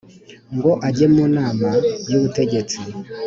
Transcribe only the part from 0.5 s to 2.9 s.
ngo ajye mu nama y ubutegetsi